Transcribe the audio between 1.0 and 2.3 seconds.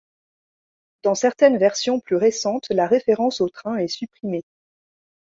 Dans certaines versions plus